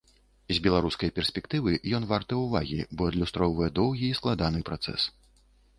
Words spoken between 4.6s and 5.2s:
працэс.